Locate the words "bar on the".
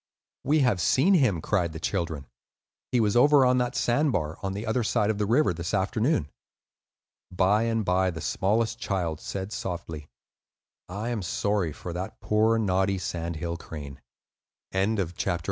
4.11-4.65